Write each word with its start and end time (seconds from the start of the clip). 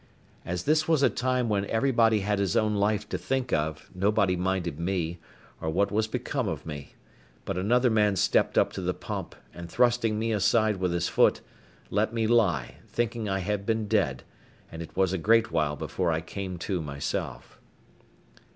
As 0.43 0.63
this 0.63 0.87
was 0.87 1.03
a 1.03 1.11
time 1.11 1.47
when 1.47 1.65
everybody 1.67 2.21
had 2.21 2.39
his 2.39 2.57
own 2.57 2.73
life 2.73 3.07
to 3.09 3.19
think 3.19 3.53
of, 3.53 3.87
nobody 3.93 4.35
minded 4.35 4.79
me, 4.79 5.19
or 5.61 5.69
what 5.69 5.91
was 5.91 6.07
become 6.07 6.47
of 6.47 6.65
me; 6.65 6.95
but 7.45 7.55
another 7.55 7.91
man 7.91 8.15
stepped 8.15 8.57
up 8.57 8.73
to 8.73 8.81
the 8.81 8.95
pump, 8.95 9.35
and 9.53 9.69
thrusting 9.69 10.17
me 10.17 10.31
aside 10.31 10.77
with 10.77 10.91
his 10.91 11.07
foot, 11.07 11.41
let 11.91 12.15
me 12.15 12.25
lie, 12.25 12.77
thinking 12.87 13.29
I 13.29 13.41
had 13.41 13.63
been 13.63 13.87
dead; 13.87 14.23
and 14.71 14.81
it 14.81 14.97
was 14.97 15.13
a 15.13 15.19
great 15.19 15.51
while 15.51 15.75
before 15.75 16.11
I 16.11 16.19
came 16.21 16.57
to 16.57 16.81
myself. 16.81 17.59